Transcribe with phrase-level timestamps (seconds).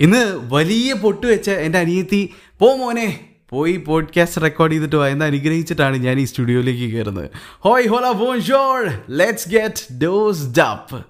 [0.00, 5.08] ഇന്ന് വലിയ പൊട്ട് വെച്ച എന്റെ അനിയത്തി പോ മോനെ പോയി പോഡ്കാസ്റ്റ് റെക്കോർഡ് ചെയ്തിട്ട് വാ.
[5.08, 7.30] എന്ന് അനുഗ്രഹിച്ചിട്ടാണ് ഞാൻ ഈ സ്റ്റുഡിയോയിലേക്ക് കയറുന്നത്.
[7.60, 11.04] ഹോയ് ഹോല shawl let's get dosed up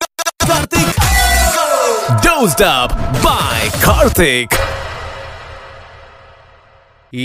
[0.49, 1.07] Karthik
[2.47, 4.76] up by Karthik.
[7.15, 7.25] ഈ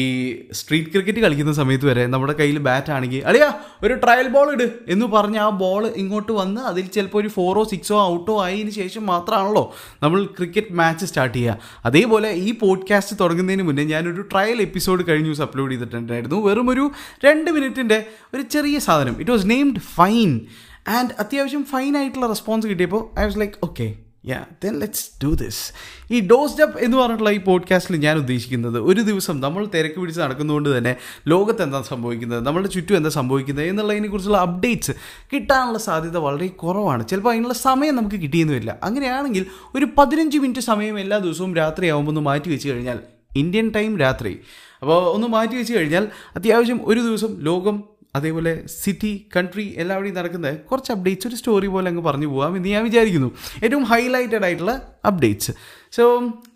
[0.51, 3.53] സ്ട്രീറ്റ് ക്രിക്കറ്റ് കളിക്കുന്ന സമയത്ത് വരെ നമ്മുടെ കയ്യിൽ ബാറ്റ് ആണെങ്കിൽ അളിയാ
[3.83, 8.05] ഒരു ട്രയൽ ബോൾ ഇട് എന്ന് പറഞ്ഞ് ആ ബോൾ ഇങ്ങോട്ട് വന്ന് അതിൽ ചിലപ്പോൾ ഒരു ഫോറോ സിക്സോ
[8.05, 9.73] ഔട്ടോ ആയതിന് ശേഷം മാത്രമാണല്ലോ
[10.03, 11.57] നമ്മൾ ക്രിക്കറ്റ് മാച്ച് സ്റ്റാർട്ട് ചെയ്യുക.
[11.85, 16.35] അതേപോലെ ഈ പോഡ്കാസ്റ്റ് തുടങ്ങുന്നതിന് മുന്നേ ഞാനൊരു ട്രയൽ എപ്പിസോഡ് കഴിഞ്ഞ ദിവസം അപ്ലോഡ് ചെയ്തിട്ടുണ്ടായിരുന്നു.
[16.35, 16.91] വെറും ഒരു
[17.25, 19.15] രണ്ട് മിനിറ്റിന്റെ ഒരു ചെറിയ സാധനം.
[19.19, 20.41] It was named fine
[20.87, 25.73] and അത്യാവശ്യം ഫൈൻ ആയിട്ടുള്ള റെസ്പോൺസ് കിട്ടിയപ്പോൾ I was like okay ya then let's do this
[26.13, 30.77] ഈ ഡോസ് ജപ്പ് എന്ന് പറഞ്ഞിട്ടുള്ള ഈ പോഡ്കാസ്റ്റിൽ ഞാൻ ഉദ്ദേശിക്കുന്നത് ഒരു ദിവസം നമ്മൾ തിരക്ക് പിടിച്ച് നടക്കുന്നതുകൊണ്ട്
[30.77, 30.95] തന്നെ
[31.27, 34.91] ലോകത്ത് എന്താ സംഭവിക്കുന്നത് നമ്മുടെ ചുറ്റും എന്താ സംഭവിക്കുന്നത് എന്നുള്ളതിനെ കുറിച്ചുള്ള അപ്ഡേറ്റ്സ്
[35.33, 37.07] കിട്ടാനുള്ള സാധ്യത വളരെ കുറവാണ്.
[37.07, 38.79] ചിലപ്പോൾ അതിനുള്ള സമയം നമുക്ക് കിട്ടിയെന്നുമില്ല.
[38.83, 42.99] അങ്ങനെയാണെങ്കിൽ ഒരു പതിനഞ്ച് മിനിറ്റ് സമയം എല്ലാ ദിവസവും രാത്രിയാവുമ്പോൾ ഒന്ന് മാറ്റി വെച്ച് കഴിഞ്ഞാൽ
[43.35, 44.39] ഇന്ത്യൻ ടൈം രാത്രി.
[44.81, 47.83] അപ്പോൾ ഒന്ന് മാറ്റി വെച്ച് കഴിഞ്ഞാൽ അത്യാവശ്യം ഒരു ദിവസം ലോകം
[48.15, 52.83] അതേപോലെ സിറ്റി കൺട്രി എല്ലാവരുടെയും നടക്കുന്ന കുറച്ച് അപ്ഡേറ്റ്സ് ഒരു സ്റ്റോറി പോലെ അങ്ങ് പറഞ്ഞു പോകാം എന്ന് ഞാൻ
[52.83, 53.29] വിചാരിക്കുന്നു.
[53.63, 54.73] ഏറ്റവും ഹൈലൈറ്റഡ് ആയിട്ടുള്ള
[55.05, 55.53] updates
[55.97, 56.03] so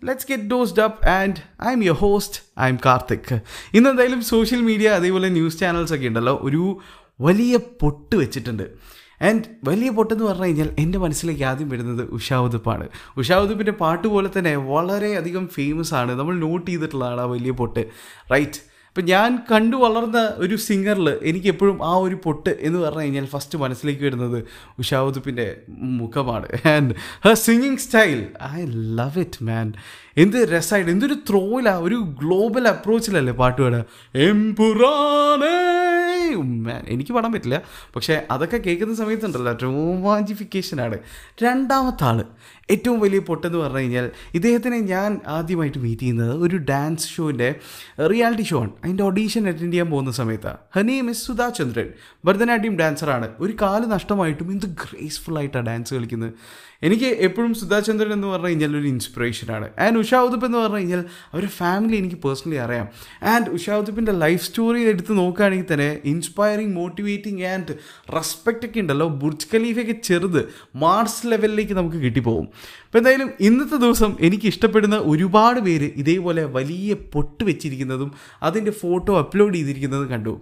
[0.08, 3.32] let's get dosed up and I am your host I am Karthik
[3.74, 6.62] ഇന്ന് എന്തായാലും സോഷ്യൽ മീഡിയ അതേപോലെ ന്യൂസ് ചാനൽസ് ഒക്കെ ഉണ്ടല്ലോ ഒരു
[7.28, 8.66] വലിയ പൊട്ട് വെച്ചിട്ടുണ്ട്.
[9.28, 12.86] ആൻഡ് വലിയ പൊട്ടെന്ന് പറഞ്ഞു കഴിഞ്ഞാൽ എന്റെ മനസ്സിലേക്ക് ആദ്യം വരുന്നത് ഉഷാവുതുപ്പാണ്
[13.20, 16.12] ഉഷാവുതുപ്പിന്റെ പാട്ട് പോലെ തന്നെ വളരെയധികം ഫേമസ് ആണ്.
[16.18, 17.84] നമ്മൾ നോട്ട് ചെയ്തിട്ടുള്ളതാണ് ആ വലിയ പൊട്ട്.
[18.32, 18.60] റൈറ്റ്
[18.96, 23.56] ഇപ്പം ഞാൻ കണ്ടു വളർന്ന ഒരു സിംഗറിൽ എനിക്ക് എപ്പോഴും ആ ഒരു പൊട്ട് എന്ന് പറഞ്ഞു കഴിഞ്ഞാൽ ഫസ്റ്റ്
[23.62, 24.38] മനസ്സിലേക്ക് വരുന്നത്
[24.82, 25.46] ഉഷാവുതുപ്പിന്റെ
[25.98, 26.48] മുഖമാണ്.
[26.74, 26.94] And
[27.26, 28.20] her singing style
[28.58, 28.62] I
[29.00, 29.68] love it man
[30.22, 33.84] എന്ത് രസമായിട്ട് എന്തൊരു ത്രോയിലാ ഒരു ഗ്ലോബൽ അപ്രോച്ചിലല്ലേ പാട്ട് പാടുക
[34.28, 35.54] എംപുറാനേ
[36.94, 37.58] എനിക്ക് പാടാൻ പറ്റില്ല.
[37.96, 40.98] പക്ഷേ അതൊക്കെ കേൾക്കുന്ന സമയത്തുണ്ടല്ലോ റോമാഞ്ചിഫിക്കേഷനാണ്
[41.44, 42.18] രണ്ടാമത്തെ ആൾ
[42.70, 47.54] ഏറ്റവും വലിയ പൊട്ടെന്ന് പറഞ്ഞു കഴിഞ്ഞാൽ ഇദ്ദേഹത്തിനെ ഞാൻ ആദ്യമായിട്ട് മീറ്റ് ചെയ്യുന്നത് ഒരു ഡാൻസ് ഷോന്റെ
[48.12, 48.70] റിയാലിറ്റി ഷോ ആണ്.
[48.84, 51.88] അതിന്റെ ഓഡീഷൻ അറ്റൻഡ് ചെയ്യാൻ പോകുന്ന സമയത്താണ് ഹനി മിസ് സുധാ ചന്ദ്രൻ
[52.24, 56.32] ഭരതനാട്യം ഡാൻസറാണ് ഒരു കാൽ നഷ്ടമായിട്ടും എന്ത് ഗ്രേസ്ഫുൾ ആയിട്ടാണ് ഡാൻസ് കളിക്കുന്നത്.
[56.82, 61.04] എനിക്ക് എപ്പോഴും സുധാ ചന്ദ്രൻ എന്ന് പറഞ്ഞു കഴിഞ്ഞാൽ ഒരു ഇൻസ്പിറേഷനാണ് ആൻഡ് ഉഷാ ഉദുപ്പ് എന്ന് പറഞ്ഞു കഴിഞ്ഞാൽ
[61.32, 62.88] അവരുടെ ഫാമിലി എനിക്ക് പേഴ്സണലി അറിയാം.
[63.22, 67.74] ആൻഡ് ഉഷാ ഉദുപ്പിന്റെ ലൈഫ് സ്റ്റോറി എടുത്ത് നോക്കുകയാണെങ്കിൽ തന്നെ ഇൻസ്പയറിങ് മോട്ടിവേറ്റിംഗ് ആൻഡ്
[68.16, 69.08] റെസ്പെക്റ്റ് ഒക്കെ ഉണ്ടല്ലോ.
[69.08, 72.48] ബുർജ് ഖലീഫയൊക്കെ ചെറുത് മാർസ് ലെവലിലേക്ക് നമുക്ക് കിട്ടിപ്പോകും.
[72.86, 78.10] അപ്പോൾ എന്തായാലും ഇന്നത്തെ ദിവസം എനിക്ക് ഇഷ്ടപ്പെടുന്ന ഒരുപാട് പേര് ഇതേപോലെ വലിയ പൊട്ട് വെച്ചിരിക്കുന്നതും
[78.42, 80.34] അതിന്റെ ഫോട്ടോ അപ്ലോഡ് ചെയ്തിരിക്കുന്നതും കണ്ടു.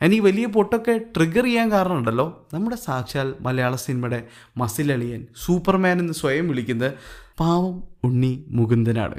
[0.00, 4.20] എനിക്ക് വലിയ പൊട്ടൊക്കെ ട്രിഗർ ചെയ്യാൻ കാരണമുണ്ടല്ലോ നമ്മുടെ സാക്ഷാൽ മലയാള സിനിമയുടെ
[4.58, 6.90] മസിലളിയൻ സൂപ്പർമാൻ എന്ന് സ്വയം വിളിക്കുന്നത്
[7.38, 9.18] പാവം ഉണ്ണി മുകുന്ദനാണ്.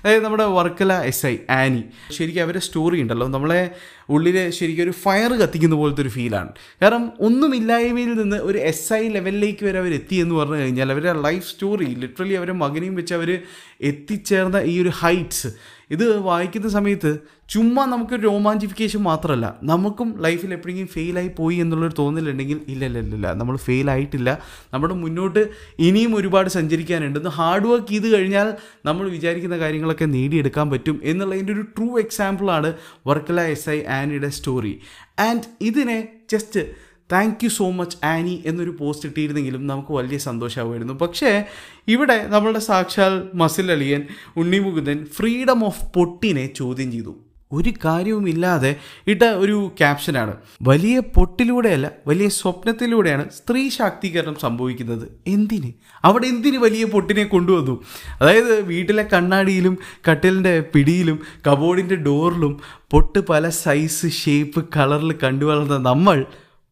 [0.00, 1.82] അതായത് നമ്മുടെ വർക്കല എസ് ഐ ആനി.
[2.10, 3.28] ശരിക്കും അവരുടെ സ്റ്റോറി ഉണ്ടല്ലോ.
[3.28, 3.70] നമ്മളെ
[4.08, 6.48] ഉള്ളിൽ ശരിക്കും ഒരു ഫയർ കത്തിക്കുന്ന പോലത്തെ ഒരു ഫീലാണ്
[6.82, 11.46] കാരണം ഒന്നുമില്ലായ്മയിൽ നിന്ന് ഒരു എസ് ഐ ലെവലിലേക്ക് വരെ അവർ എത്തി എന്ന് പറഞ്ഞു കഴിഞ്ഞാൽ അവരുടെ ലൈഫ്
[11.46, 13.32] സ്റ്റോറി ലിറ്ററലി അവരെ മകനെയും വെച്ച് അവർ
[13.80, 15.50] എത്തിച്ചേർന്ന ഈ ഒരു ഹൈറ്റ്സ്
[15.90, 17.18] ഇത് വായിക്കുന്ന സമയത്ത്
[17.48, 23.56] ചുമ്മാ നമുക്ക് രോമാഞ്ചിഫിക്കേഷൻ മാത്രമല്ല നമുക്കും ലൈഫിൽ എപ്പോഴെങ്കിലും ഫെയിലായി പോയി എന്നുള്ളൊരു തോന്നലുണ്ടെങ്കിൽ ഇല്ല ഇല്ല ഇല്ല നമ്മൾ
[23.56, 24.38] ഫെയിലായിട്ടില്ല
[24.74, 27.28] നമ്മുടെ മുന്നോട്ട് ഇനിയും ഒരുപാട് സഞ്ചരിക്കാനുണ്ട്.
[27.28, 32.74] ഹാർഡ് വർക്ക് ചെയ്ത് കഴിഞ്ഞാൽ നമ്മൾ വിചാരിക്കുന്ന കാര്യങ്ങളൊക്കെ നേടിയെടുക്കാൻ പറ്റും എന്നുള്ളതിന്റെ ഒരു ട്രൂ എക്സാമ്പിളാണ്
[33.06, 34.80] വർക്കല എസ് ഐ ആനിയുടെ സ്റ്റോറി
[35.18, 40.94] ആൻഡ് ഇതിനെ just thank you so much Annie എന്നൊരു പോസ്റ്റ് ഇട്ടിരുന്നെങ്കിലും നമുക്ക് വലിയ സന്തോഷമാവുമായിരുന്നു.
[40.94, 41.44] പക്ഷേ
[41.88, 44.04] ഇവിടെ നമ്മളുടെ സാക്ഷാൽ മസിൽ അളിയൻ
[44.36, 47.14] ഉണ്ണിമുകുന്ദൻ ഫ്രീഡം ഓഫ് പൊട്ടിനെ ചോദ്യം ചെയ്തു.
[47.52, 48.76] ഒരു കാര്യവുമില്ലാതെ
[49.06, 55.08] ഇട്ട ഒരു ക്യാപ്ഷനാണ് വലിയ പൊട്ടിലൂടെയല്ല വലിയ സ്വപ്നത്തിലൂടെയാണ് സ്ത്രീ ശാക്തീകരണം സംഭവിക്കുന്നത്.
[55.26, 55.72] എന്തിന്?
[56.04, 57.84] അവിടെ എന്തിന് വലിയ പൊട്ടിനെ കൊണ്ടുവന്നു?
[58.20, 59.78] അതായത് വീട്ടിലെ കണ്ണാടിയിലും
[60.10, 62.60] കട്ടിലിന്റെ പിടിയിലും കബോർഡിന്റെ ഡോറിലും
[62.90, 66.24] പൊട്ട് പല സൈസ് ഷേപ്പ് കളറിൽ കണ്ടുവളർന്ന നമ്മൾ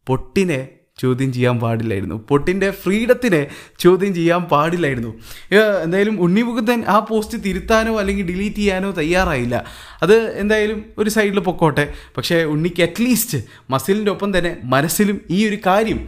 [0.09, 0.59] പൊട്ടിനെ
[1.01, 2.15] ചോദ്യം ചെയ്യാൻ പാടില്ലായിരുന്നു.
[2.29, 3.41] പൊട്ടിന്റെ ഫ്രീഡത്തിനെ
[3.79, 5.11] ചോദ്യം ചെയ്യാൻ പാടില്ലായിരുന്നു.
[5.83, 9.55] എന്തായാലും ഉണ്ണിമുകുന്ദൻ ആ പോസ്റ്റ് തിരുത്താനോ അല്ലെങ്കിൽ ഡിലീറ്റ് ചെയ്യാനോ തയ്യാറായില്ല.
[10.03, 11.85] അത് എന്തായാലും ഒരു സൈഡിൽ പൊക്കോട്ടെ.
[12.17, 13.39] പക്ഷേ ഉണ്ണിക്ക് അറ്റ്ലീസ്റ്റ്
[13.69, 16.01] മസിലിന്റെ ഒപ്പം തന്നെ മനസ്സിലും ഈ ഒരു കാര്യം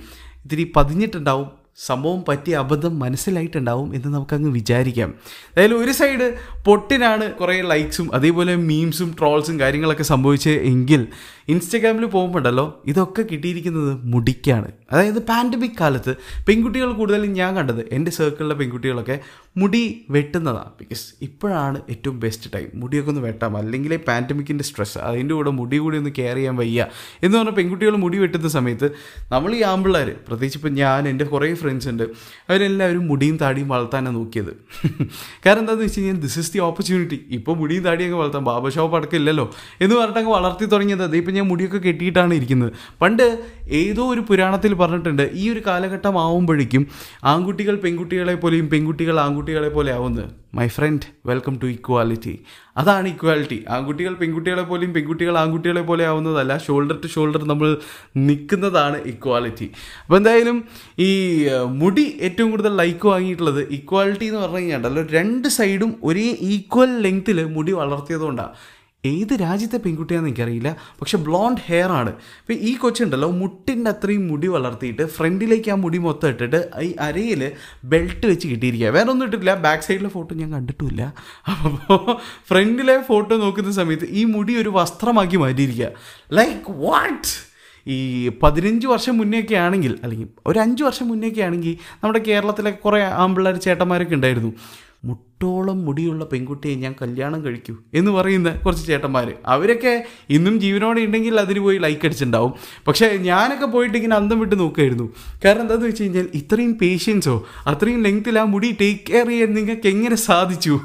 [0.44, 1.50] ഇത്തിരി പതിഞ്ഞിട്ടുണ്ടാവും.
[1.78, 5.14] സംഭവം പറ്റിയ അബദ്ധം മനസ്സിലായിട്ടുണ്ടാവും എന്ന് നമുക്കങ്ങ് വിചാരിക്കാം.
[5.54, 11.08] അതായത് ഒരു സൈഡ് പൊട്ടിനാണ് കുറേ ലൈക്സും അതേപോലെ മീംസും ട്രോൾസും കാര്യങ്ങളൊക്കെ സംഭവിച്ചത് എങ്കിൽ
[11.48, 14.81] ഇൻസ്റ്റഗ്രാമിൽ പോകുമ്പോണ്ടല്ലോ ഇതൊക്കെ കിട്ടിയിരിക്കുന്നത് മുടിക്കാണ്.
[14.92, 16.16] അതായത് പാൻഡമിക് കാലത്ത്
[16.48, 19.20] പെൺകുട്ടികൾ കൂടുതലും ഞാൻ കണ്ടത് എന്റെ സർക്കിളിലെ പെൺകുട്ടികളൊക്കെ
[19.58, 23.58] മുടി വെട്ടുന്നതാണ് ബിക്കോസ് ഇപ്പോഴാണ് ഏറ്റവും ബെസ്റ്റ് ടൈം മുടിയൊക്കെ ഒന്ന് വെട്ടാം.
[23.58, 26.88] അല്ലെങ്കിൽ പാൻഡമിക്കിന്റെ സ്ട്രെസ് അതിന്റെ കൂടെ മുടി കൂടി ഒന്ന് കെയർ ചെയ്യാൻ വയ്യ.
[27.24, 28.92] എന്ന് പറഞ്ഞാൽ പെൺകുട്ടികൾ മുടി വെട്ടുന്ന സമയത്ത്
[29.32, 32.04] നമ്മൾ ഈ ആമ്പിള്ളേർ പ്രത്യേകിച്ച് ഇപ്പം ഞാൻ എന്റെ കുറേ ഫ്രണ്ട്സ് ഉണ്ട്
[32.50, 34.52] അവരെല്ലാവരും മുടിയും താടിയും വളർത്താനാണ് നോക്കിയത്.
[35.46, 38.44] കാരണം എന്താണെന്ന് വെച്ച് കഴിഞ്ഞാൽ ദിസ് ഇസ് ദി ഓപ്പർച്യൂണിറ്റി ഇപ്പോൾ മുടിയും താടിയും അങ്ങ് വളർത്താം.
[38.44, 39.52] ബാബ ഷോപ്പ് അടക്കമില്ലല്ലോ
[39.82, 41.04] എന്ന് പറഞ്ഞിട്ട് അങ്ങ് വളർത്തി തുടങ്ങിയത്.
[41.04, 42.72] അതേ ഇപ്പം ഞാൻ മുടിയൊക്കെ കെട്ടിയിട്ടാണ് ഇരിക്കുന്നത്.
[43.02, 43.26] പണ്ട്
[43.70, 45.26] ഏതോ ഒരു പുരാണത്തിൽ പറഞ്ഞിട്ടുണ്ട്.
[45.42, 46.84] ഈ ഒരു കാലഘട്ടം ആവുമ്പോഴേക്കും
[47.32, 50.28] ആൺകുട്ടികൾ പെൺകുട്ടികളെ പോലെയും പെൺകുട്ടികൾ ആൺകുട്ടികളെ പോലെ ആവുന്നത്.
[50.58, 52.34] My friend welcome to equality
[52.78, 56.54] അതാണ് ഇക്വാലിറ്റി ആൺകുട്ടികൾ പെൺകുട്ടികളെ പോലെയും പെൺകുട്ടികൾ ആൺകുട്ടികളെ പോലെ ആവുന്നതല്ല.
[56.66, 57.70] ഷോൾഡർ ടു ഷോൾഡർ നമ്മൾ
[58.28, 59.68] നിൽക്കുന്നതാണ് ഇക്വാലിറ്റി
[60.04, 60.58] അപ്പോൾ എന്തായാലും
[61.08, 61.10] ഈ
[61.82, 67.74] മുടി ഏറ്റവും കൂടുതൽ ലൈക്ക് വാങ്ങിയിട്ടുള്ളത് ഇക്വാലിറ്റി എന്ന് പറഞ്ഞു കഴിഞ്ഞാൽ രണ്ട് സൈഡും ഒരേ ഈക്വൽ ലെങ്ത്തിൽ മുടി
[67.82, 68.54] വളർത്തിയതുകൊണ്ടാണ്
[69.06, 70.76] ഏത് രാജ്യത്തെ പെൺകുട്ടിയാണെന്ന് എനിക്കറിയില്ല.
[71.02, 72.12] പക്ഷെ ബ്ലോണ്ട് ഹെയർ ആണ്.
[72.42, 77.52] ഇപ്പം ഈ കൊച്ചുണ്ടല്ലോ മുട്ടിന്റെ അത്രയും മുടി വളർത്തിയിട്ട് ഫ്രണ്ടിലേക്ക് ആ മുടി മൊത്തം ഇട്ടിട്ട് ഈ അരയിൽ
[77.86, 78.90] ബെൽറ്റ് വെച്ച് കിട്ടിയിരിക്കുക.
[78.90, 79.56] വേറെ ഒന്നും ഇട്ടിട്ടില്ല.
[79.56, 81.14] ബാക്ക് സൈഡിലെ ഫോട്ടോ ഞാൻ കണ്ടിട്ടില്ല
[81.52, 82.20] അപ്പോൾ
[82.50, 85.90] ഫ്രണ്ടിലെ ഫോട്ടോ നോക്കുന്ന സമയത്ത് ഈ മുടി ഒരു വസ്ത്രമാക്കി മാറ്റിയിരിക്കുക.
[86.34, 87.52] ലൈക്ക് വാട്ട്
[87.88, 93.58] ഈ പതിനഞ്ച് വർഷം മുന്നേയൊക്കെ ആണെങ്കിൽ അല്ലെങ്കിൽ ഒരു അഞ്ച് വർഷം മുന്നേയൊക്കെ ആണെങ്കിൽ നമ്മുടെ കേരളത്തിലെ കുറേ ആമ്പിള്ളേർ
[93.58, 94.52] ചേട്ടന്മാരൊക്കെ ഉണ്ടായിരുന്നു.
[95.42, 99.94] മുട്ടോളം മുടിയുള്ള പെൺകുട്ടിയെ ഞാൻ കല്യാണം കഴിക്കൂ എന്ന് പറയുന്ന കുറച്ച് ചേട്ടന്മാർ അവരൊക്കെ
[100.36, 102.52] ഇന്നും ജീവനോടെ ഉണ്ടെങ്കിൽ അതിന് പോയി ലൈക്ക് അടിച്ചിട്ടുണ്ടാവും.
[102.88, 105.06] പക്ഷേ ഞാനൊക്കെ പോയിട്ട് ഇങ്ങനെ അന്തം വിട്ട് നോക്കുമായിരുന്നു
[105.46, 107.36] കാരണം എന്താണെന്ന് വെച്ച് കഴിഞ്ഞാൽ ഇത്രയും പേഷ്യൻസോ
[107.72, 110.76] അത്രയും ലെങ്ത്തിൽ ആ മുടി ടേക്ക് കെയർ ചെയ്യാൻ നിങ്ങൾക്ക് എങ്ങനെ സാധിച്ചു?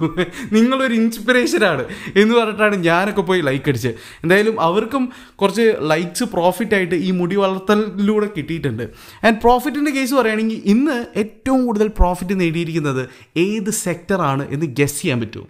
[0.57, 1.85] നിങ്ങളൊരു ഇൻസ്പിറേഷനാണ്
[2.23, 5.05] എന്ന് പറഞ്ഞിട്ടാണ് ഞാനൊക്കെ പോയി ലൈക്ക് അടിച്ചത് എന്തായാലും അവർക്കും
[5.43, 8.85] കുറച്ച് ലൈക്സ് പ്രോഫിറ്റായിട്ട് ഈ മുടി വളർത്തലിലൂടെ കിട്ടിയിട്ടുണ്ട്.
[9.27, 13.05] ആൻഡ് പ്രോഫിറ്റിന്റെ കേസ് പറയുകയാണെങ്കിൽ ഇന്ന് ഏറ്റവും കൂടുതൽ പ്രോഫിറ്റ് നേടിയിരിക്കുന്നത്
[13.47, 15.47] ഏത് സെക്ടറാണ് എന്ന് ഗസ് ചെയ്യാൻ പറ്റുമോ?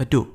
[0.00, 0.26] പറ്റുമോ?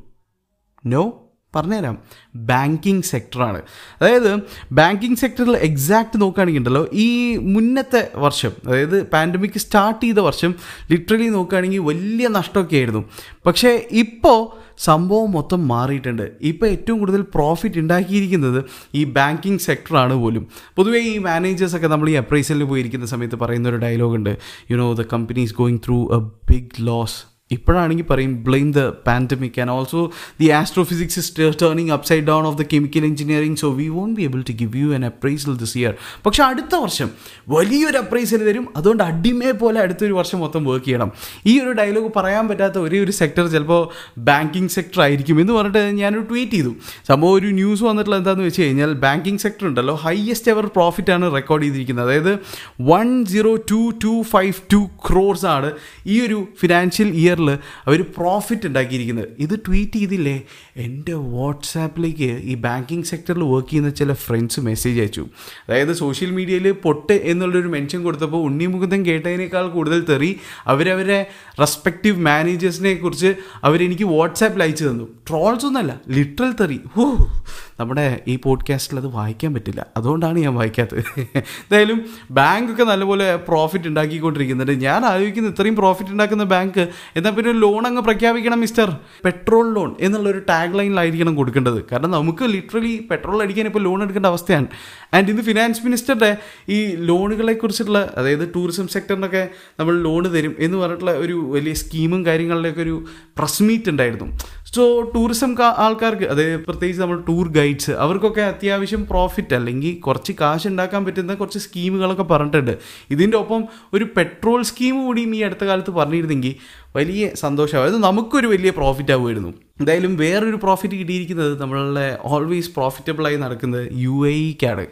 [0.86, 1.18] നോ
[1.56, 1.98] പറഞ്ഞുതരാം.
[2.36, 3.62] ബാങ്കിങ് സെക്ടറാണ്
[4.02, 4.40] അതായത്
[4.72, 10.56] ബാങ്കിങ് സെക്ടറിൽ എക്സാക്റ്റ് നോക്കുകയാണെങ്കിൽ ഉണ്ടല്ലോ ഈ മുന്നത്തെ വർഷം അതായത് പാൻഡമിക് സ്റ്റാർട്ട് ചെയ്ത വർഷം
[10.92, 13.10] ലിറ്ററലി നോക്കുകയാണെങ്കിൽ വലിയ നഷ്ടമൊക്കെ ആയിരുന്നു
[13.46, 16.32] പക്ഷേ ഇപ്പോൾ സംഭവം മൊത്തം മാറിയിട്ടുണ്ട്.
[16.42, 18.64] ഇപ്പോൾ ഏറ്റവും കൂടുതൽ പ്രോഫിറ്റ് ഉണ്ടാക്കിയിരിക്കുന്നത്
[18.96, 20.48] ഈ ബാങ്കിങ് സെക്ടറാണ് പോലും.
[20.76, 24.38] പൊതുവേ ഈ മാനേജേഴ്സൊക്കെ നമ്മൾ ഈ അപ്രൈസലിന് പോയിരിക്കുന്ന സമയത്ത് പറയുന്ന ഒരു ഡയലോഗ് ഉണ്ട്.
[24.72, 29.62] You know the company is going through a big loss ഇപ്പോഴാണെങ്കിൽ പറയും blame the pandemic
[29.62, 34.16] and also the astrophysics is turning upside down of the chemical engineering so we won't
[34.16, 35.94] be able to give you an appraisal this year
[36.26, 37.10] പക്ഷേ അടുത്ത വർഷം
[37.50, 41.12] വലിയൊരു appraisal തരും അതുകൊണ്ട് അടിമയെ പോലെ അടുത്തൊരു വർഷം മൊത്തം വർക്ക് ചെയ്യണം.
[41.46, 43.82] ഈ ഒരു ഡയലോഗ് പറയാൻ പറ്റാത്ത ഒരേ ഒരു സെക്ടർ ചിലപ്പോൾ
[44.18, 46.76] ബാങ്കിങ് സെക്ടർ ആയിരിക്കും എന്ന് പറഞ്ഞിട്ട് ഞാനൊരു ട്വീറ്റ് ചെയ്തു.
[47.08, 49.96] സംഭവം ഒരു ന്യൂസ് വന്നിട്ടുള്ള എന്താണെന്ന് വെച്ച് കഴിഞ്ഞാൽ ബാങ്കിങ് സെക്ടർ ഉണ്ടല്ലോ.
[49.96, 52.06] ഹയസ്റ്റ് എവർ പ്രോഫിറ്റ് ആണ് റെക്കോർഡ് ചെയ്തിരിക്കുന്നത്.
[52.06, 52.40] അതായത്
[52.82, 55.72] one zero two two five two crores ആണ്
[56.08, 57.10] ഈ ഒരു ഫിനാൻഷ്യൽ
[57.50, 59.28] ഇയറിൽ അവർ പ്രോഫിറ്റ് ഉണ്ടാക്കിയിരിക്കുന്നത്.
[59.40, 60.42] ഇത് ട്വീറ്റ് ചെയ്തില്ലേ?
[60.76, 65.28] എന്റെ വാട്സാപ്പിലേക്ക് ഈ ബാങ്കിങ് സെക്ടറിൽ വർക്ക് ചെയ്യുന്ന ചില ഫ്രണ്ട്സ് മെസ്സേജ് അയച്ചു.
[65.70, 71.30] അതായത് സോഷ്യൽ മീഡിയയിൽ പൊട്ട് എന്നുള്ളൊരു മെൻഷൻ കൊടുത്തപ്പോൾ ഉണ്ണിമുഖത്തൻ കേട്ടതിനേക്കാൾ കൂടുതൽ തെറി അവരവരെ
[71.60, 75.04] റെസ്പെക്റ്റീവ് മാനേജേഴ്സിനെ കുറിച്ച് അവരെനിക്ക് വാട്സാപ്പിൽ അയച്ചു തന്നു.
[75.30, 76.80] ട്രോൾസ് ഒന്നല്ല ലിറ്ററൽ തെറി.
[76.96, 77.32] ഹോ
[77.80, 79.86] നമ്മുടെ ഈ പോഡ്കാസ്റ്റിൽ അത് വായിക്കാൻ പറ്റില്ല.
[79.98, 81.04] അതുകൊണ്ടാണ് ഞാൻ വായിക്കാത്തത്.
[81.20, 84.72] എന്തായാലും ബാങ്കൊക്കെ നല്ലപോലെ പ്രോഫിറ്റ് ഉണ്ടാക്കിക്കൊണ്ടിരിക്കുന്നുണ്ട്.
[84.72, 86.90] ഞാൻ ആലോചിക്കുന്ന ഇത്രയും പ്രോഫിറ്റ് ഉണ്ടാക്കുന്ന ബാങ്ക്
[87.38, 88.90] പിന്നെ ലോൺ അങ്ങ് പ്രഖ്യാപിക്കണം മിസ്റ്റർ
[89.28, 91.80] പെട്രോൾ ലോൺ എന്നുള്ള എന്നുള്ളൊരു ടാഗ് ലൈനിലായിരിക്കണം കൊടുക്കേണ്ടത്.
[91.92, 94.68] കാരണം നമുക്ക് ലിറ്ററലി പെട്രോൾ അടിക്കാൻ ഇപ്പോൾ ലോൺ എടുക്കേണ്ട അവസ്ഥയാണ്.
[95.16, 96.32] ആൻഡ് ഇന്ന് ഫിനാൻസ് മിനിസ്റ്ററുടെ
[96.76, 96.78] ഈ
[97.10, 99.44] ലോണുകളെ കുറിച്ചിട്ടുള്ള അതായത് ടൂറിസം സെക്ടറിനൊക്കെ
[99.80, 102.96] നമ്മൾ ലോൺ തരും എന്ന് പറഞ്ഞിട്ടുള്ള ഒരു വലിയ സ്കീമും കാര്യങ്ങളുടെയൊക്കെ ഒരു
[103.38, 104.28] പ്രസ് മീറ്റ് ഉണ്ടായിരുന്നു.
[104.76, 104.84] സോ
[105.14, 105.54] ടൂറിസം
[105.86, 111.60] ആൾക്കാർക്ക് അതായത് പ്രത്യേകിച്ച് നമ്മൾ ടൂർ ഗൈഡ്സ് അവർക്കൊക്കെ അത്യാവശ്യം പ്രോഫിറ്റ് അല്ലെങ്കിൽ കുറച്ച് കാശ് ഉണ്ടാക്കാൻ പറ്റുന്ന കുറച്ച്
[111.66, 112.72] സ്കീമുകളൊക്കെ പറഞ്ഞിട്ടുണ്ട്.
[113.10, 113.62] ഇതിന്റെ ഒപ്പം
[113.94, 116.54] ഒരു പെട്രോൾ സ്കീം കൂടിയും ഈ അടുത്ത കാലത്ത് പറഞ്ഞിരുന്നെങ്കിൽ
[116.96, 117.88] വലിയ സന്തോഷമാവും.
[117.92, 119.52] അത് നമുക്കൊരു വലിയ പ്രോഫിറ്റ് ആവുമായിരുന്നു.
[119.82, 124.86] എന്തായാലും വേറൊരു പ്രോഫിറ്റ് കിട്ടിയിരിക്കുന്നത് നമ്മളുടെ ഓൾവേസ് പ്രോഫിറ്റബിളായി നടക്കുന്നത് യു എ ഇക്കാണ്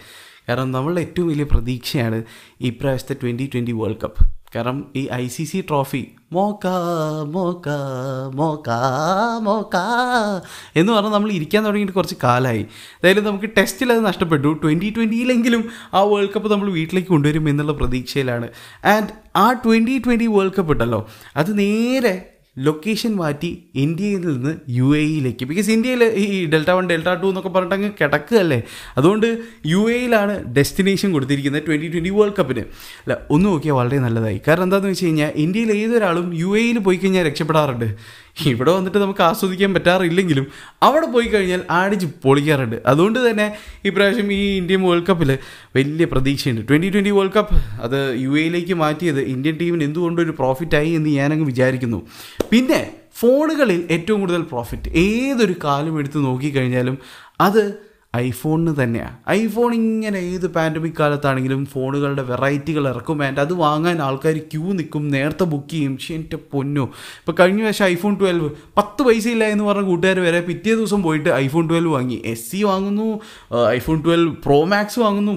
[0.50, 2.20] കാരണം നമ്മളുടെ ഏറ്റവും വലിയ പ്രതീക്ഷയാണ്
[2.62, 4.22] ഈ പ്രാവശ്യത്തെ ട്വന്റി ട്വന്റി വേൾഡ് കപ്പ്
[4.56, 6.68] കാരണം ഈ ഐ സി സി ട്രോഫി മോക്ക
[7.26, 7.70] മോക്ക
[8.36, 8.70] മോക്ക
[9.42, 9.76] മോക്ക
[10.76, 14.60] എന്ന് പറഞ്ഞാൽ നമ്മൾ ഇരിക്കാൻ തുടങ്ങിയിട്ട് കുറച്ച് കാലമായി അതായത് നമുക്ക് ടെസ്റ്റിൽ അത് നഷ്ടപ്പെട്ടു.
[14.64, 18.50] ട്വന്റി ട്വന്റിയിലെങ്കിലും ആ വേൾഡ് കപ്പ് നമ്മൾ വീട്ടിലേക്ക് കൊണ്ടുവരും എന്നുള്ള പ്രതീക്ഷയിലാണ്.
[18.86, 25.02] ആൻഡ് ആ ട്വന്റി ട്വന്റി വേൾഡ് കപ്പ് ഉണ്ടല്ലോ അത് നേരെ ലൊക്കേഷൻ മാറ്റി ഇന്ത്യയിൽ നിന്ന് യു എ
[25.02, 25.46] ഇയിലേക്ക്.
[25.46, 28.62] ബിക്കോസ് ഇന്ത്യയിൽ ഈ ഡെൽറ്റ വൺ ഡെൽറ്റ ടു എന്നൊക്കെ പറഞ്ഞിട്ട് അങ്ങ് കിടക്കുകയല്ലേ?
[28.98, 29.28] അതുകൊണ്ട്
[29.66, 32.60] യു എയിലാണ് ഡെസ്റ്റിനേഷൻ കൊടുത്തിരിക്കുന്നത് ട്വന്റി ട്വന്റി വേൾഡ് കപ്പിന്
[33.04, 34.42] അല്ല ഒന്ന് നോക്കിയാൽ വളരെ നല്ലതായി.
[34.48, 37.96] കാരണം എന്താണെന്ന് വെച്ച് കഴിഞ്ഞാൽ ഇന്ത്യയിൽ ഏതൊരാളും യു എയിൽ പോയി കഴിഞ്ഞാൽ രക്ഷപ്പെടാറുണ്ട്.
[38.46, 40.48] ഇവിടെ വന്നിട്ട് നമുക്ക് ആസ്വദിക്കാൻ പറ്റാറില്ലെങ്കിലും
[40.84, 42.76] അവിടെ പോയി കഴിഞ്ഞാൽ ആടിച്ച് പൊളിക്കാറുണ്ട്.
[42.86, 45.38] അതുകൊണ്ട് തന്നെ ഇപ്രാവശ്യം ഈ ഇന്ത്യൻ വേൾഡ് കപ്പിൽ
[45.76, 46.62] വലിയ പ്രതീക്ഷയുണ്ട്.
[46.70, 52.08] ട്വന്റി ട്വന്റി വേൾഡ് കപ്പ് അത് യു എയിലേക്ക് മാറ്റിയത് ഇന്ത്യൻ ടീമിന് എന്തുകൊണ്ടൊരു പ്രോഫിറ്റായി എന്ന് ഞാനങ്ങ് വിചാരിക്കുന്നു.
[52.52, 56.98] പിന്നെ ഫോണുകളിൽ ഏറ്റവും കൂടുതൽ പ്രോഫിറ്റ് ഏതൊരു കാലം എടുത്ത് നോക്കിക്കഴിഞ്ഞാലും
[57.42, 63.24] അത് ഐഫോണിന് തന്നെയാണ് ഐഫോൺ ഇങ്ങനെ ഏത് പാൻഡമിക് കാലത്താണെങ്കിലും ഫോണുകളുടെ വെറൈറ്റികൾ ഇറക്കും.
[63.24, 65.10] ആൻഡ് അത് വാങ്ങാൻ ആൾക്കാർ ക്യൂ നിൽക്കും.
[65.10, 65.94] നേരത്തെ ബുക്ക് ചെയ്യും.
[65.94, 66.82] പക്ഷേ എന്റെ പൊന്നു.
[66.82, 71.30] ഇപ്പോൾ കഴിഞ്ഞ പ്രാവശ്യം ഐഫോൺ ട്വൽവ് പത്ത് പൈസ ഇല്ല എന്ന് പറഞ്ഞ കൂട്ടുകാർ വരെ പിറ്റേ ദിവസം പോയിട്ട്
[71.30, 72.22] ഐഫോൺ ട്വൽവ് വാങ്ങി.
[72.26, 73.20] എസ് സി വാങ്ങുന്നു
[73.70, 75.34] ഐഫോൺ ട്വൽവ് പ്രോ മാക്സ് വാങ്ങുന്നു.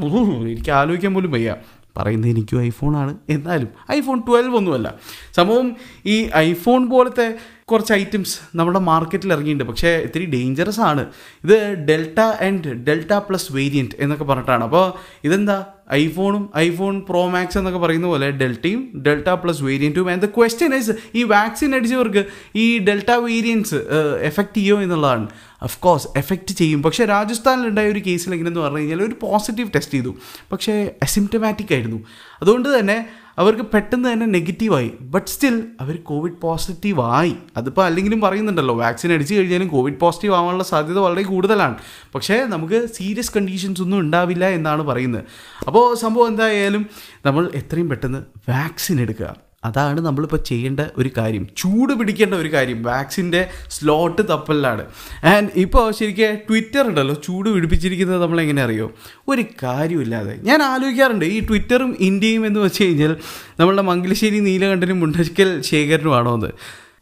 [0.48, 1.56] എനിക്ക് ആലോചിക്കാൻ പോലും വയ്യ.
[1.96, 3.16] പറയുന്നത് എനിക്കും ഐഫോണാണ്.
[3.30, 4.94] എന്നാലും ഐഫോൺ ട്വൽവ് ഒന്നുമല്ല.
[5.36, 9.64] സംഭവം ഈ ഐഫോൺ പോലത്തെ കുറച്ച് ഐറ്റംസ് നമ്മുടെ മാർക്കറ്റിൽ ഇറങ്ങിയിട്ടുണ്ട്.
[9.64, 11.06] പക്ഷേ ഇത്തിരി ഡേഞ്ചറസ് ആണ്.
[11.44, 14.64] ഇത് delta and delta plus variant എന്നൊക്കെ പറഞ്ഞിട്ടാണ്.
[14.64, 14.92] അപ്പോൾ
[15.24, 15.64] ഇതെന്താ?
[15.92, 20.90] ഐഫോണും ഐഫോൺ പ്രോ മാക്സ് എന്നൊക്കെ പറയുന്ന പോലെ ഡെൽറ്റയും ഡെൽറ്റ പ്ലസ് വേരിയന്റും ആൻഡ് ദ ക്വസ്റ്റ്യൻ ഇസ്
[21.14, 22.24] ഈ വാക്സിൻ അടിച്ചവർക്ക്
[22.56, 23.74] ഈ ഡെൽറ്റ വേരിയൻസ്
[24.22, 25.28] എഫക്റ്റ് ചെയ്യുമോ എന്നുള്ളതാണ്.
[25.62, 26.82] ഓഫ് കോഴ്സ് എഫക്റ്റ് ചെയ്യും.
[26.82, 30.16] പക്ഷേ രാജസ്ഥാനിലുണ്ടായ ഒരു കേസിൽ എങ്ങനെയെന്ന് പറഞ്ഞു കഴിഞ്ഞാൽ ഒരു പോസിറ്റീവ് ടെസ്റ്റ് ചെയ്തു.
[30.52, 32.00] പക്ഷേ അസിംറ്റമാറ്റിക് ആയിരുന്നു.
[32.42, 33.08] അതുകൊണ്ട് തന്നെ
[33.38, 34.92] അവർക്ക് പെട്ടെന്ന് തന്നെ നെഗറ്റീവായി.
[35.00, 37.36] ബട്ട് സ്റ്റിൽ അവർ കോവിഡ് പോസിറ്റീവ് ആയി.
[37.56, 41.76] അതിപ്പോൾ അല്ലെങ്കിലും പറയുന്നുണ്ടല്ലോ വാക്സിൻ അടിച്ചു കഴിഞ്ഞാലും കോവിഡ് പോസിറ്റീവ് ആവാനുള്ള സാധ്യത വളരെ കൂടുതലാണ്.
[42.14, 45.24] പക്ഷേ നമുക്ക് സീരിയസ് കണ്ടീഷൻസ് ഒന്നും ഉണ്ടാവില്ല എന്നാണ് പറയുന്നത്.
[45.66, 46.86] അപ്പോൾ സംഭവം എന്തായാലും
[47.26, 48.18] നമ്മൾ എത്രയും പെട്ടെന്ന്
[48.50, 49.51] വാക്സിൻ എടുക്കുക.
[49.64, 51.48] അതാണ് നമ്മളിപ്പോൾ ചെയ്യേണ്ട ഒരു കാര്യം.
[51.56, 52.82] ചൂട് പിടിക്കേണ്ട ഒരു കാര്യം.
[52.82, 54.86] വാക്സിന്റെ സ്ലോട്ട് തപ്പലിലാണ്.
[55.24, 58.92] ആൻഡ് ഇപ്പോൾ ശരിക്കും ട്വിറ്റർ ഉണ്ടല്ലോ ചൂട് പിടിപ്പിച്ചിരിക്കുന്നത് നമ്മളെങ്ങനെ അറിയോ
[59.28, 63.16] ഒരു കാര്യമില്ലാതെ ഞാൻ ആലോചിക്കാറുണ്ട് ഈ ട്വിറ്ററും ഇന്ത്യയും എന്ന് വെച്ച് കഴിഞ്ഞാൽ
[63.60, 66.46] നമ്മളുടെ മംഗലശ്ശേരി നീലകണ്ഠനും മുണ്ടക്കൽ ശേഖരനുമാണോ എന്ന്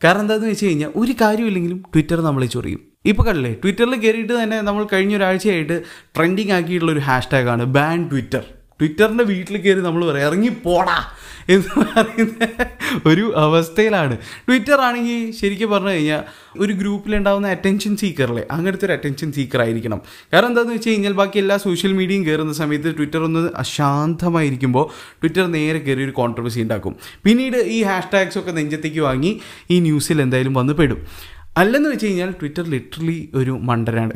[0.04, 2.80] കാരണം എന്താണെന്ന് വെച്ച് കഴിഞ്ഞാൽ ഒരു കാര്യമില്ലെങ്കിലും ട്വിറ്റർ നമ്മളെ ചൊറിയും.
[3.06, 5.82] ഇപ്പോൾ കണ്ടില്ലേ ട്വിറ്ററിൽ കയറിയിട്ട് തന്നെ നമ്മൾ കഴിഞ്ഞ ഒരാഴ്ചയായിട്ട്
[6.16, 8.44] ട്രെൻഡിങ് ആക്കിയിട്ടുള്ള ഒരു ഹാഷ്ടാഗാണ് ബാൻ ട്വിറ്റർ
[8.80, 10.98] ട്വിറ്ററിന്റെ വീട്ടിൽ കയറി നമ്മൾ പറയാം ഇറങ്ങിപ്പോടാ
[11.48, 12.46] എന്ന് പറയുന്ന
[13.06, 14.14] ഒരു അവസ്ഥയിലാണ്.
[14.46, 16.22] ട്വിറ്റർ ആണെങ്കിൽ ശരിക്കും പറഞ്ഞു കഴിഞ്ഞാൽ
[16.58, 20.00] ഒരു ഗ്രൂപ്പിലുണ്ടാവുന്ന അറ്റൻഷൻ സീക്കറല്ലേ അങ്ങനത്തെ ഒരു അറ്റൻഷൻ സീക്കർ ആയിരിക്കണം.
[20.32, 24.86] കാരണം എന്താണെന്ന് വെച്ച് കഴിഞ്ഞാൽ ബാക്കി എല്ലാ സോഷ്യൽ മീഡിയയും കയറുന്ന സമയത്ത് ട്വിറ്റർ ഒന്ന് അശാന്തമായിരിക്കുമ്പോൾ
[25.20, 26.96] ട്വിറ്റർ നേരെ കയറി ഒരു കോൺട്രവേഴ്സി ഉണ്ടാക്കും.
[27.24, 31.02] പിന്നീട് ഈ ഹാഷ്ടാഗ്സ് ഒക്കെ നെഞ്ചത്തേക്ക് വാങ്ങി ഈ ന്യൂസിൽ എന്തായാലും വന്ന് പെടും.
[31.60, 34.14] അല്ലെന്ന് വെച്ച് കഴിഞ്ഞാൽ ട്വിറ്റർ ലിറ്ററലി ഒരു മണ്ടരാണ്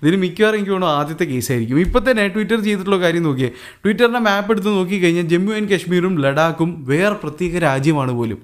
[0.00, 3.50] ഇതിന് മിക്കവാറും എനിക്ക് തോന്നുന്നു ആദ്യത്തെ കേസായിരിക്കും ഇപ്പം തന്നെ ട്വിറ്റർ ചെയ്തിട്ടുള്ള കാര്യം നോക്കിയേ.
[3.84, 8.40] ട്വിറ്ററിന്റെ മാപ്പ് എടുത്ത് നോക്കിക്കഴിഞ്ഞാൽ ജമ്മു ആൻഡ് കാശ്മീരും ലഡാക്കും വേറെ പ്രത്യേക രാജ്യമാണ് പോലും.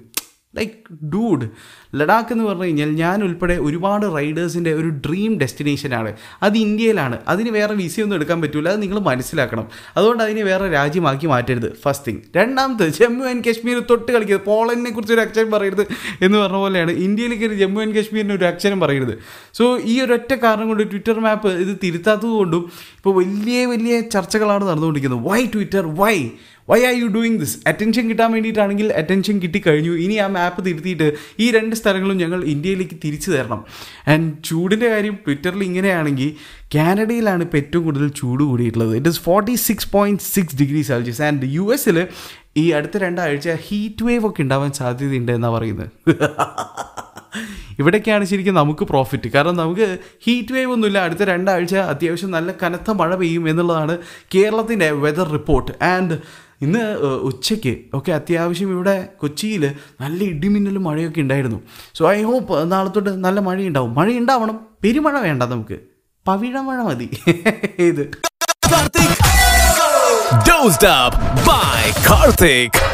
[0.55, 1.45] ലൈക്ക് ഡൂഡ്
[1.95, 7.19] ലഡാക്ക് എന്ന് പറഞ്ഞു കഴിഞ്ഞാൽ ഞാൻ ഉൾപ്പെടെ ഒരുപാട് റൈഡേഴ്സിന്റെ ഒരു ഡ്രീം ഡെസ്റ്റിനേഷനാണ് അത് ഇന്ത്യയിലാണ്.
[7.27, 9.67] അതിന് വേറെ വിസയൊന്നും എടുക്കാൻ പറ്റില്ല അത് നിങ്ങൾ മനസ്സിലാക്കണം.
[9.97, 11.73] അതുകൊണ്ട് അതിനെ വേറെ രാജ്യമാക്കി മാറ്റരുത്.
[11.81, 14.45] ഫസ്റ്റ് തിങ് രണ്ടാമത് ജമ്മു ആൻഡ് കാശ്മീർ തൊട്ട് കളിക്കരുത്.
[14.45, 15.87] പോളണ്ടിനെ കുറിച്ച് ഒരു അക്ഷരം പറയരുത്
[16.21, 19.17] എന്ന് പറഞ്ഞ പോലെയാണ് ഇന്ത്യയിൽ കയറി ജമ്മു ആൻഡ് കാശ്മീരിന് ഒരു അക്ഷരം പറയരുത്.
[19.53, 25.27] സോ ഈ ഒരൊറ്റ കാരണം കൊണ്ട് ട്വിറ്റർ മാപ്പ് ഇത് തിരുത്താത്തത് കൊണ്ടും ഇപ്പോൾ വലിയ വലിയ ചർച്ചകളാണ് നടന്നുകൊണ്ടിരിക്കുന്നത്.
[25.27, 26.29] Why twitter why
[26.69, 29.91] why are you doing this attention കിട്ടാൻ വേണ്ടിയിട്ടാണെങ്കിൽ അറ്റൻഷൻ കിട്ടിക്കഴിഞ്ഞു.
[29.91, 33.65] ഇനി ആ മാപ്പ് തിരുത്തിയിട്ട് ഈ രണ്ട് സ്ഥലങ്ങളും ഞങ്ങൾ ഇന്ത്യയിലേക്ക് തിരിച്ചു തരണം.
[34.07, 36.35] ആൻഡ് ചൂടിന്റെ കാര്യം ട്വിറ്ററിൽ ഇങ്ങനെയാണെങ്കിൽ
[36.75, 38.95] കാനഡയിലാണ് ഇപ്പോൾ ഏറ്റവും കൂടുതൽ ചൂട് കൂടിയിട്ടുള്ളത്.
[38.95, 42.07] It is forty six point six degree celsius and U എസിൽ
[42.57, 45.89] ഈ അടുത്ത രണ്ടാഴ്ച ഹീറ്റ് വേവ് ഒക്കെ ഉണ്ടാവാൻ സാധ്യതയുണ്ട് എന്നാണ് പറയുന്നത്.
[47.79, 50.99] ഇവിടേക്കാണ് ശരിക്കും നമുക്ക് പ്രോഫിറ്റ് കാരണം നമുക്ക് ഹീറ്റ് വേവ് ഒന്നുമില്ല.
[50.99, 53.97] അടുത്ത രണ്ടാഴ്ച അത്യാവശ്യം നല്ല കനത്ത മഴ പെയ്യും എന്നുള്ളതാണ്
[54.35, 56.17] കേരളത്തിന്റെ വെതർ റിപ്പോർട്ട് ആൻഡ്
[56.61, 56.95] ഇന്ന്
[57.29, 61.59] ഉച്ചയ്ക്ക് ഒക്കെ അത്യാവശ്യം ഇവിടെ കൊച്ചിയിൽ നല്ല ഇടിമിന്നലും മഴയൊക്കെ ഉണ്ടായിരുന്നു.
[61.95, 63.95] സോ ഐ ഹോപ്പ് നാളെ തൊട്ട് നല്ല മഴയുണ്ടാവും.
[63.95, 65.79] മഴ ഉണ്ടാവണം പെരുമഴ വേണ്ട നമുക്ക്.
[66.27, 67.09] പവിഴ മഴ മതി.
[67.79, 68.11] ഇത്.
[72.07, 72.90] Karthik.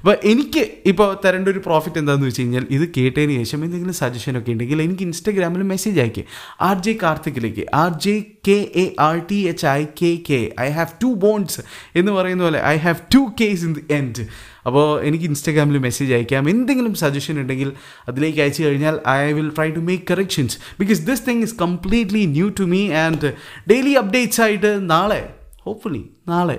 [0.00, 4.52] അപ്പോൾ എനിക്ക് ഇപ്പോൾ തരേണ്ട ഒരു പ്രോഫിറ്റ് എന്താണെന്ന് വെച്ച് കഴിഞ്ഞാൽ ഇത് കേട്ടതിന് ശേഷം എന്തെങ്കിലും സജഷൻ ഒക്കെ
[4.52, 6.24] ഉണ്ടെങ്കിൽ എനിക്ക് ഇൻസ്റ്റാഗ്രാമിൽ മെസ്സേജ് അയക്കുക
[6.60, 7.66] R J കാർത്തിക്കിലേക്ക്.
[7.74, 8.14] R J
[8.48, 11.62] K A R T H I K K I have two bones
[11.94, 14.24] എന്ന് പറയുന്ന പോലെ I have two case in the end
[14.66, 16.48] അപ്പോൾ എനിക്ക് ഇൻസ്റ്റാഗ്രാമിൽ മെസ്സേജ് അയക്കാം.
[16.48, 17.72] എന്തെങ്കിലും സജഷൻ ഉണ്ടെങ്കിൽ
[18.08, 22.48] അതിലേക്ക് അയച്ചു കഴിഞ്ഞാൽ I will try to make corrections because this thing is completely new
[22.48, 23.30] to me and
[23.68, 25.20] daily updates ആയിട്ട് നാളെ
[25.62, 26.58] ഹോപ്പ്ഫുള്ളി നാളെ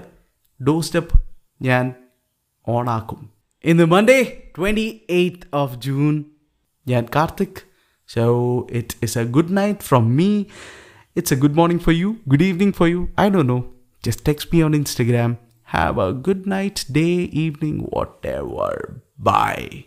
[0.59, 1.13] ഡോ സ്റ്റെപ്പ്
[1.61, 1.93] ഞാൻ
[2.67, 3.29] ഓണാക്കും.
[3.63, 6.23] ഇന്ന് Monday twenty eighth of June
[6.87, 7.59] ഞാൻ Karthik.
[8.07, 8.23] So
[8.71, 10.43] it is a good night from me
[11.15, 13.65] it's a good morning for you good evening for you I do know
[14.05, 19.83] just text me on Instagram have a good night day evening what ever bye